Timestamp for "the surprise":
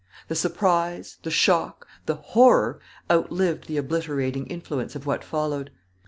0.29-1.17